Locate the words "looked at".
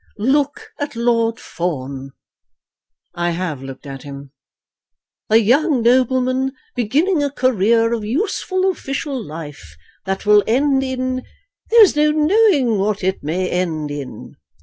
3.61-4.01